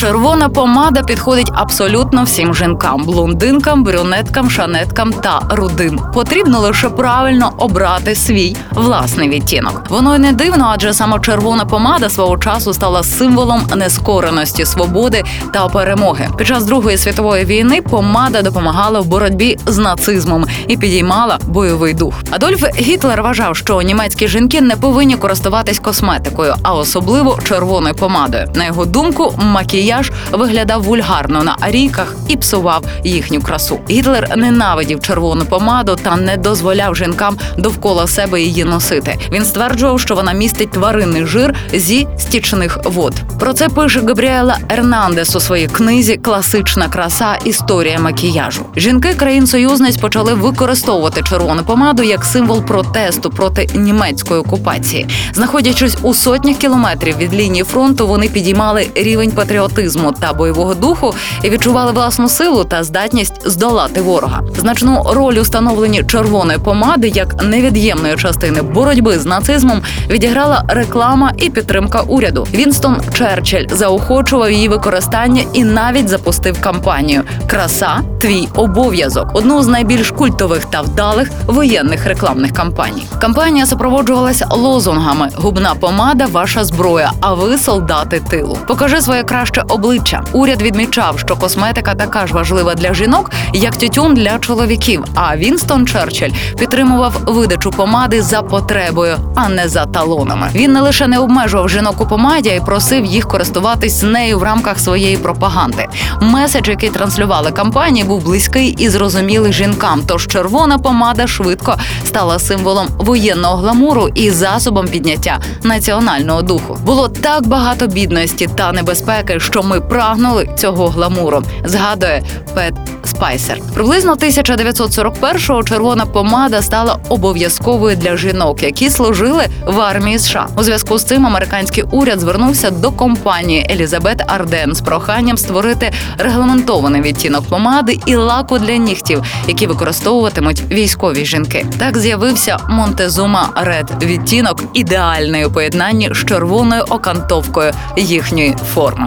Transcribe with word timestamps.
Червона 0.00 0.48
помада 0.48 1.02
підходить 1.02 1.50
абсолютно 1.54 2.24
всім 2.24 2.54
жінкам: 2.54 3.04
блондинкам, 3.04 3.84
брюнеткам, 3.84 4.50
шанеткам 4.50 5.12
та 5.12 5.40
рудим. 5.50 6.00
Потрібно 6.14 6.58
лише 6.58 6.90
правильно 6.90 7.52
обрати 7.58 8.14
свій 8.14 8.56
власний 8.70 9.28
відтінок. 9.28 9.82
Воно 9.88 10.16
й 10.16 10.18
не 10.18 10.32
дивно, 10.32 10.70
адже 10.74 10.94
саме 10.94 11.20
червона 11.20 11.64
помада 11.64 12.08
свого 12.10 12.38
часу 12.38 12.74
стала 12.74 13.02
символом 13.02 13.62
нескореності, 13.76 14.64
свободи 14.64 15.24
та 15.52 15.68
перемоги. 15.68 16.28
Під 16.38 16.46
час 16.46 16.64
Другої 16.64 16.98
світової 16.98 17.44
війни 17.44 17.82
помада 17.82 18.42
допомагала 18.42 19.00
в 19.00 19.06
боротьбі 19.06 19.58
з 19.66 19.78
нацизмом 19.78 20.46
і 20.68 20.76
підіймала 20.76 21.38
бойовий 21.46 21.94
дух. 21.94 22.14
Адольф 22.30 22.64
Гітлер 22.78 23.22
вважав, 23.22 23.56
що 23.56 23.82
німецькі 23.82 24.28
жінки 24.28 24.60
не 24.60 24.76
повинні 24.76 25.16
користуватись 25.16 25.78
косметикою, 25.78 26.54
а 26.62 26.74
особливо 26.74 27.38
червоною 27.48 27.94
помадою. 27.94 28.48
На 28.54 28.64
його 28.64 28.84
думку, 28.84 29.34
макіяж 29.38 29.89
виглядав 30.32 30.82
вульгарно 30.82 31.44
на 31.44 31.56
арійках 31.60 32.14
і 32.28 32.36
псував 32.36 32.84
їхню 33.04 33.40
красу. 33.40 33.80
Гітлер 33.90 34.36
ненавидів 34.36 35.00
червону 35.00 35.44
помаду 35.44 35.96
та 36.02 36.16
не 36.16 36.36
дозволяв 36.36 36.96
жінкам 36.96 37.36
довкола 37.58 38.06
себе 38.06 38.42
її 38.42 38.64
носити. 38.64 39.18
Він 39.32 39.44
стверджував, 39.44 40.00
що 40.00 40.14
вона 40.14 40.32
містить 40.32 40.70
тваринний 40.70 41.26
жир 41.26 41.54
зі 41.72 42.06
стічних 42.18 42.78
вод. 42.84 43.14
Про 43.40 43.52
це 43.52 43.68
пише 43.68 44.00
Габріела 44.00 44.58
Ернандес 44.68 45.36
у 45.36 45.40
своїй 45.40 45.66
книзі 45.66 46.16
Класична 46.16 46.88
краса. 46.88 47.38
Історія 47.44 47.98
макіяжу. 47.98 48.66
Жінки 48.76 49.14
країн-союзниць 49.14 49.96
почали 49.96 50.34
використовувати 50.34 51.22
червону 51.22 51.62
помаду 51.62 52.02
як 52.02 52.24
символ 52.24 52.62
протесту 52.62 53.30
проти 53.30 53.66
німецької 53.74 54.40
окупації. 54.40 55.06
Знаходячись 55.34 55.96
у 56.02 56.14
сотнях 56.14 56.56
кілометрів 56.56 57.16
від 57.16 57.34
лінії 57.34 57.64
фронту, 57.64 58.06
вони 58.06 58.28
підіймали 58.28 58.86
рівень 58.94 59.30
патріотизму 59.30 59.79
та 60.20 60.32
бойового 60.32 60.74
духу 60.74 61.14
і 61.42 61.50
відчували 61.50 61.92
власну 61.92 62.28
силу 62.28 62.64
та 62.64 62.84
здатність 62.84 63.48
здолати 63.50 64.00
ворога. 64.00 64.40
Значну 64.58 65.02
роль 65.12 65.34
у 65.34 65.44
становленні 65.44 66.04
червоної 66.04 66.58
помади 66.58 67.08
як 67.08 67.42
невід'ємної 67.42 68.16
частини 68.16 68.62
боротьби 68.62 69.18
з 69.18 69.26
нацизмом 69.26 69.82
відіграла 70.08 70.64
реклама 70.68 71.32
і 71.36 71.50
підтримка 71.50 72.00
уряду. 72.00 72.46
Вінстон 72.54 72.96
Черчилль 73.14 73.66
заохочував 73.70 74.50
її 74.50 74.68
використання 74.68 75.42
і 75.52 75.64
навіть 75.64 76.08
запустив 76.08 76.60
кампанію 76.60 77.22
Краса 77.46 78.00
твій 78.20 78.48
обов'язок 78.54 79.30
одну 79.34 79.62
з 79.62 79.66
найбільш 79.66 80.10
культових 80.10 80.64
та 80.64 80.80
вдалих 80.80 81.30
воєнних 81.46 82.06
рекламних 82.06 82.52
кампаній. 82.52 83.06
Кампанія 83.20 83.66
супроводжувалася 83.66 84.46
лозунгами: 84.50 85.28
губна 85.34 85.74
помада, 85.74 86.26
ваша 86.26 86.64
зброя. 86.64 87.12
А 87.20 87.34
ви 87.34 87.58
солдати 87.58 88.20
тилу. 88.30 88.58
Покажи 88.66 89.00
своє 89.00 89.22
краще 89.22 89.62
обличчя. 89.70 90.24
Уряд 90.32 90.62
відмічав, 90.62 91.18
що 91.18 91.36
косметика 91.36 91.94
така 91.94 92.26
ж 92.26 92.34
важлива 92.34 92.74
для 92.74 92.94
жінок, 92.94 93.30
як 93.52 93.76
тютюн 93.76 94.14
для 94.14 94.38
чоловіків. 94.38 95.04
А 95.14 95.36
Вінстон 95.36 95.86
Черчилль 95.86 96.30
підтримував 96.58 97.12
видачу 97.26 97.70
помади 97.70 98.22
за 98.22 98.42
потребою, 98.42 99.16
а 99.34 99.48
не 99.48 99.68
за 99.68 99.86
талонами. 99.86 100.50
Він 100.54 100.72
не 100.72 100.80
лише 100.80 101.06
не 101.06 101.18
обмежував 101.18 101.68
жінок 101.68 102.00
у 102.00 102.06
помаді, 102.06 102.48
а 102.48 102.54
й 102.54 102.60
просив 102.60 103.04
їх 103.04 103.28
користуватись 103.28 104.02
нею 104.02 104.38
в 104.38 104.42
рамках 104.42 104.80
своєї 104.80 105.16
пропаганди. 105.16 105.86
Меседж, 106.20 106.68
який 106.68 106.90
транслювали 106.90 107.50
кампанії, 107.50 108.04
був 108.04 108.24
близький 108.24 108.68
і 108.78 108.88
зрозумілий 108.88 109.52
жінкам. 109.52 110.02
Тож 110.06 110.26
червона 110.26 110.78
помада 110.78 111.26
швидко 111.26 111.76
стала 112.04 112.38
символом 112.38 112.88
воєнного 112.98 113.56
гламуру 113.56 114.08
і 114.14 114.30
засобом 114.30 114.88
підняття 114.88 115.38
національного 115.62 116.42
духу. 116.42 116.78
Було 116.84 117.08
так 117.08 117.46
багато 117.46 117.86
бідності 117.86 118.48
та 118.56 118.72
небезпеки, 118.72 119.40
що 119.60 119.68
ми 119.68 119.80
прагнули 119.80 120.48
цього 120.56 120.88
гламуру. 120.88 121.42
Згадує 121.64 122.22
Пет 122.54 122.74
Спайсер. 123.04 123.60
Приблизно 123.74 124.14
1941-го 124.14 125.62
червона 125.62 126.06
помада 126.06 126.62
стала 126.62 126.98
обов'язковою 127.08 127.96
для 127.96 128.16
жінок, 128.16 128.62
які 128.62 128.90
служили 128.90 129.44
в 129.66 129.80
армії 129.80 130.18
США. 130.18 130.46
У 130.56 130.62
зв'язку 130.62 130.98
з 130.98 131.04
цим 131.04 131.26
американський 131.26 131.84
уряд 131.90 132.20
звернувся 132.20 132.70
до 132.70 132.90
компанії 132.90 133.66
Елізабет 133.70 134.22
Арден 134.26 134.74
з 134.74 134.80
проханням 134.80 135.36
створити 135.36 135.92
регламентований 136.18 137.02
відтінок 137.02 137.48
помади 137.48 137.98
і 138.06 138.14
лаку 138.16 138.58
для 138.58 138.76
нігтів, 138.76 139.24
які 139.48 139.66
використовуватимуть 139.66 140.62
військові 140.70 141.24
жінки. 141.24 141.66
Так 141.78 141.98
з'явився 141.98 142.58
Монтезума 142.68 143.48
Ред 143.56 143.90
відтінок 144.02 144.64
ідеальний 144.74 145.44
у 145.44 145.50
поєднанні 145.50 146.10
з 146.12 146.24
червоною 146.24 146.84
окантовкою 146.88 147.72
їхньої 147.96 148.54
форми. 148.74 149.06